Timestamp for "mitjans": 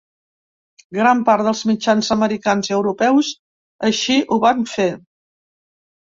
1.71-2.09